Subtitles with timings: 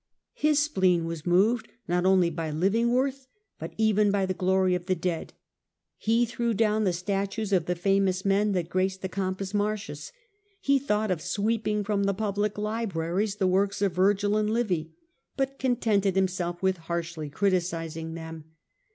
[0.33, 3.27] His spleen was moved not only by living worth
[3.59, 5.33] but even by fhe glory of the dead.
[5.95, 10.11] He threw down the cv^l?the* statues of the famous men that graced the Campus Martius.
[10.59, 14.91] He thought of sweeping from the pub lic libraries the works of Vergil and Livy,
[15.37, 18.45] but contented himself with harshly criticising them.